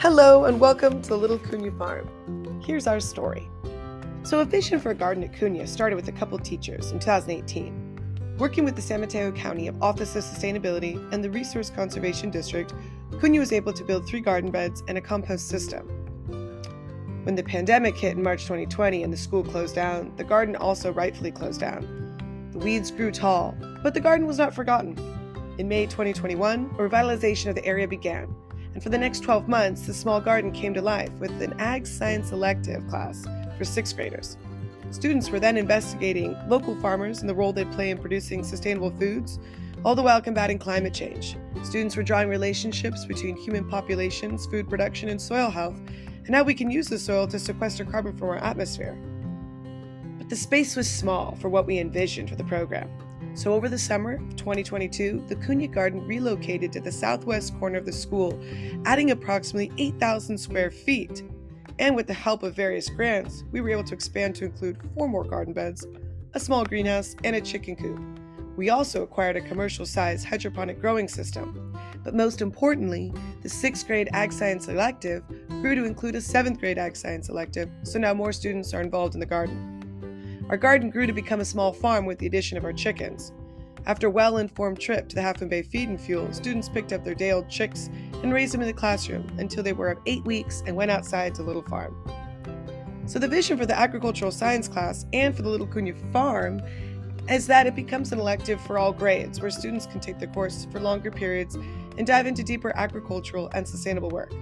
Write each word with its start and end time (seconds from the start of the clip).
Hello, 0.00 0.44
and 0.44 0.60
welcome 0.60 1.02
to 1.02 1.16
Little 1.16 1.40
Cunha 1.40 1.76
Farm. 1.76 2.62
Here's 2.64 2.86
our 2.86 3.00
story. 3.00 3.50
So, 4.22 4.38
a 4.38 4.44
vision 4.44 4.78
for 4.78 4.90
a 4.90 4.94
garden 4.94 5.24
at 5.24 5.32
Cunha 5.32 5.66
started 5.66 5.96
with 5.96 6.06
a 6.06 6.12
couple 6.12 6.38
teachers 6.38 6.92
in 6.92 7.00
2018. 7.00 8.36
Working 8.38 8.64
with 8.64 8.76
the 8.76 8.80
San 8.80 9.00
Mateo 9.00 9.32
County 9.32 9.68
Office 9.82 10.14
of 10.14 10.22
Sustainability 10.22 10.94
and 11.12 11.24
the 11.24 11.30
Resource 11.30 11.70
Conservation 11.70 12.30
District, 12.30 12.72
Cunha 13.14 13.40
was 13.40 13.50
able 13.50 13.72
to 13.72 13.82
build 13.82 14.06
three 14.06 14.20
garden 14.20 14.52
beds 14.52 14.84
and 14.86 14.96
a 14.98 15.00
compost 15.00 15.48
system. 15.48 15.88
When 17.24 17.34
the 17.34 17.42
pandemic 17.42 17.96
hit 17.96 18.16
in 18.16 18.22
March 18.22 18.42
2020 18.42 19.02
and 19.02 19.12
the 19.12 19.16
school 19.16 19.42
closed 19.42 19.74
down, 19.74 20.12
the 20.16 20.22
garden 20.22 20.54
also 20.54 20.92
rightfully 20.92 21.32
closed 21.32 21.58
down. 21.58 22.50
The 22.52 22.60
weeds 22.60 22.92
grew 22.92 23.10
tall, 23.10 23.56
but 23.82 23.94
the 23.94 24.00
garden 24.00 24.28
was 24.28 24.38
not 24.38 24.54
forgotten. 24.54 24.96
In 25.58 25.66
May 25.66 25.86
2021, 25.86 26.66
a 26.66 26.82
revitalization 26.82 27.48
of 27.48 27.56
the 27.56 27.66
area 27.66 27.88
began, 27.88 28.32
and 28.78 28.82
for 28.84 28.90
the 28.90 28.96
next 28.98 29.24
12 29.24 29.48
months, 29.48 29.86
the 29.88 29.92
small 29.92 30.20
garden 30.20 30.52
came 30.52 30.72
to 30.72 30.80
life 30.80 31.10
with 31.18 31.32
an 31.42 31.52
Ag 31.58 31.84
Science 31.84 32.30
elective 32.30 32.86
class 32.86 33.26
for 33.56 33.64
sixth 33.64 33.96
graders. 33.96 34.36
Students 34.92 35.30
were 35.30 35.40
then 35.40 35.56
investigating 35.56 36.36
local 36.46 36.76
farmers 36.76 37.18
and 37.18 37.28
the 37.28 37.34
role 37.34 37.52
they 37.52 37.64
play 37.64 37.90
in 37.90 37.98
producing 37.98 38.44
sustainable 38.44 38.92
foods, 38.92 39.40
all 39.84 39.96
the 39.96 40.02
while 40.02 40.22
combating 40.22 40.60
climate 40.60 40.94
change. 40.94 41.36
Students 41.64 41.96
were 41.96 42.04
drawing 42.04 42.28
relationships 42.28 43.04
between 43.04 43.36
human 43.36 43.68
populations, 43.68 44.46
food 44.46 44.70
production, 44.70 45.08
and 45.08 45.20
soil 45.20 45.50
health, 45.50 45.80
and 46.26 46.32
how 46.36 46.44
we 46.44 46.54
can 46.54 46.70
use 46.70 46.86
the 46.86 47.00
soil 47.00 47.26
to 47.26 47.38
sequester 47.40 47.84
carbon 47.84 48.16
from 48.16 48.28
our 48.28 48.36
atmosphere. 48.36 48.96
But 50.18 50.28
the 50.28 50.36
space 50.36 50.76
was 50.76 50.88
small 50.88 51.34
for 51.40 51.48
what 51.48 51.66
we 51.66 51.80
envisioned 51.80 52.30
for 52.30 52.36
the 52.36 52.44
program. 52.44 52.88
So, 53.38 53.54
over 53.54 53.68
the 53.68 53.78
summer 53.78 54.14
of 54.14 54.34
2022, 54.34 55.26
the 55.28 55.36
Cunha 55.36 55.68
Garden 55.68 56.04
relocated 56.04 56.72
to 56.72 56.80
the 56.80 56.90
southwest 56.90 57.56
corner 57.60 57.78
of 57.78 57.86
the 57.86 57.92
school, 57.92 58.36
adding 58.84 59.12
approximately 59.12 59.70
8,000 59.78 60.36
square 60.36 60.72
feet. 60.72 61.22
And 61.78 61.94
with 61.94 62.08
the 62.08 62.14
help 62.14 62.42
of 62.42 62.56
various 62.56 62.88
grants, 62.88 63.44
we 63.52 63.60
were 63.60 63.70
able 63.70 63.84
to 63.84 63.94
expand 63.94 64.34
to 64.34 64.44
include 64.44 64.78
four 64.92 65.08
more 65.08 65.22
garden 65.22 65.54
beds, 65.54 65.86
a 66.34 66.40
small 66.40 66.64
greenhouse, 66.64 67.14
and 67.22 67.36
a 67.36 67.40
chicken 67.40 67.76
coop. 67.76 68.00
We 68.56 68.70
also 68.70 69.04
acquired 69.04 69.36
a 69.36 69.40
commercial 69.40 69.86
sized 69.86 70.26
hydroponic 70.26 70.80
growing 70.80 71.06
system. 71.06 71.78
But 72.02 72.16
most 72.16 72.42
importantly, 72.42 73.12
the 73.42 73.48
sixth 73.48 73.86
grade 73.86 74.08
Ag 74.14 74.32
Science 74.32 74.66
elective 74.66 75.22
grew 75.48 75.76
to 75.76 75.84
include 75.84 76.16
a 76.16 76.20
seventh 76.20 76.58
grade 76.58 76.76
Ag 76.76 76.96
Science 76.96 77.28
elective, 77.28 77.70
so 77.84 78.00
now 78.00 78.14
more 78.14 78.32
students 78.32 78.74
are 78.74 78.80
involved 78.80 79.14
in 79.14 79.20
the 79.20 79.26
garden. 79.26 79.77
Our 80.50 80.56
garden 80.56 80.88
grew 80.88 81.06
to 81.06 81.12
become 81.12 81.40
a 81.40 81.44
small 81.44 81.74
farm 81.74 82.06
with 82.06 82.18
the 82.18 82.26
addition 82.26 82.56
of 82.56 82.64
our 82.64 82.72
chickens. 82.72 83.32
After 83.84 84.06
a 84.06 84.10
well 84.10 84.38
informed 84.38 84.80
trip 84.80 85.06
to 85.08 85.14
the 85.14 85.20
Half 85.20 85.46
Bay 85.46 85.60
Feed 85.60 85.90
and 85.90 86.00
Fuel, 86.00 86.32
students 86.32 86.70
picked 86.70 86.92
up 86.92 87.04
their 87.04 87.14
day 87.14 87.32
old 87.32 87.50
chicks 87.50 87.90
and 88.22 88.32
raised 88.32 88.54
them 88.54 88.62
in 88.62 88.66
the 88.66 88.72
classroom 88.72 89.26
until 89.38 89.62
they 89.62 89.74
were 89.74 89.90
of 89.90 89.98
eight 90.06 90.24
weeks 90.24 90.62
and 90.66 90.74
went 90.74 90.90
outside 90.90 91.34
to 91.34 91.42
Little 91.42 91.62
Farm. 91.62 91.94
So, 93.04 93.18
the 93.18 93.28
vision 93.28 93.58
for 93.58 93.66
the 93.66 93.78
agricultural 93.78 94.30
science 94.30 94.68
class 94.68 95.04
and 95.12 95.36
for 95.36 95.42
the 95.42 95.50
Little 95.50 95.66
Cunha 95.66 95.94
Farm 96.12 96.62
is 97.28 97.46
that 97.46 97.66
it 97.66 97.74
becomes 97.74 98.12
an 98.12 98.18
elective 98.18 98.58
for 98.62 98.78
all 98.78 98.92
grades, 98.92 99.42
where 99.42 99.50
students 99.50 99.86
can 99.86 100.00
take 100.00 100.18
the 100.18 100.28
course 100.28 100.66
for 100.72 100.80
longer 100.80 101.10
periods 101.10 101.56
and 101.98 102.06
dive 102.06 102.26
into 102.26 102.42
deeper 102.42 102.74
agricultural 102.74 103.50
and 103.52 103.68
sustainable 103.68 104.08
work. 104.08 104.32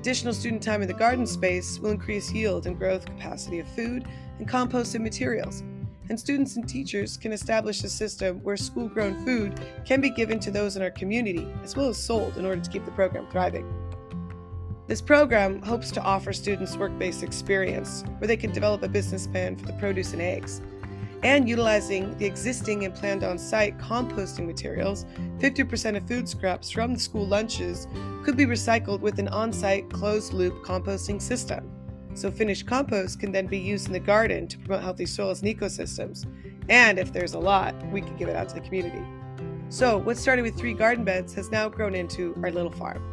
Additional 0.00 0.32
student 0.32 0.62
time 0.62 0.80
in 0.80 0.88
the 0.88 0.94
garden 0.94 1.26
space 1.26 1.78
will 1.78 1.90
increase 1.90 2.32
yield 2.32 2.66
and 2.66 2.78
growth 2.78 3.04
capacity 3.04 3.58
of 3.58 3.68
food 3.68 4.06
and 4.38 4.48
composted 4.48 5.02
materials. 5.02 5.62
And 6.08 6.18
students 6.18 6.56
and 6.56 6.66
teachers 6.66 7.18
can 7.18 7.32
establish 7.32 7.84
a 7.84 7.88
system 7.90 8.38
where 8.38 8.56
school 8.56 8.88
grown 8.88 9.22
food 9.26 9.60
can 9.84 10.00
be 10.00 10.08
given 10.08 10.40
to 10.40 10.50
those 10.50 10.74
in 10.74 10.80
our 10.80 10.90
community, 10.90 11.46
as 11.62 11.76
well 11.76 11.90
as 11.90 12.02
sold 12.02 12.38
in 12.38 12.46
order 12.46 12.62
to 12.62 12.70
keep 12.70 12.86
the 12.86 12.90
program 12.92 13.26
thriving. 13.30 13.70
This 14.86 15.02
program 15.02 15.60
hopes 15.60 15.90
to 15.90 16.02
offer 16.02 16.32
students 16.32 16.78
work 16.78 16.98
based 16.98 17.22
experience 17.22 18.02
where 18.16 18.28
they 18.28 18.38
can 18.38 18.52
develop 18.52 18.82
a 18.82 18.88
business 18.88 19.26
plan 19.26 19.54
for 19.54 19.66
the 19.66 19.74
produce 19.74 20.14
and 20.14 20.22
eggs 20.22 20.62
and 21.22 21.48
utilizing 21.48 22.16
the 22.18 22.26
existing 22.26 22.84
and 22.84 22.94
planned 22.94 23.24
on 23.24 23.38
site 23.38 23.76
composting 23.78 24.46
materials, 24.46 25.04
50% 25.38 25.96
of 25.96 26.08
food 26.08 26.28
scraps 26.28 26.70
from 26.70 26.94
the 26.94 27.00
school 27.00 27.26
lunches 27.26 27.86
could 28.24 28.36
be 28.36 28.46
recycled 28.46 29.00
with 29.00 29.18
an 29.18 29.28
on 29.28 29.52
site 29.52 29.90
closed 29.90 30.32
loop 30.32 30.64
composting 30.64 31.20
system. 31.20 31.70
So, 32.14 32.30
finished 32.30 32.66
compost 32.66 33.20
can 33.20 33.30
then 33.30 33.46
be 33.46 33.58
used 33.58 33.86
in 33.86 33.92
the 33.92 34.00
garden 34.00 34.48
to 34.48 34.58
promote 34.58 34.82
healthy 34.82 35.06
soils 35.06 35.42
and 35.42 35.56
ecosystems. 35.56 36.26
And 36.68 36.98
if 36.98 37.12
there's 37.12 37.34
a 37.34 37.38
lot, 37.38 37.74
we 37.90 38.00
can 38.00 38.16
give 38.16 38.28
it 38.28 38.36
out 38.36 38.48
to 38.48 38.54
the 38.56 38.60
community. 38.60 39.02
So, 39.68 39.98
what 39.98 40.16
started 40.16 40.42
with 40.42 40.56
three 40.56 40.74
garden 40.74 41.04
beds 41.04 41.32
has 41.34 41.50
now 41.50 41.68
grown 41.68 41.94
into 41.94 42.34
our 42.42 42.50
little 42.50 42.72
farm. 42.72 43.09